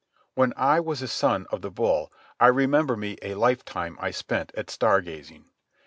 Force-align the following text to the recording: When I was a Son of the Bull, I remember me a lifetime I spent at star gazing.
When 0.33 0.51
I 0.57 0.79
was 0.79 1.03
a 1.03 1.07
Son 1.07 1.45
of 1.51 1.61
the 1.61 1.69
Bull, 1.69 2.11
I 2.39 2.47
remember 2.47 2.97
me 2.97 3.19
a 3.21 3.35
lifetime 3.35 3.97
I 4.01 4.09
spent 4.09 4.51
at 4.57 4.71
star 4.71 4.99
gazing. 5.01 5.45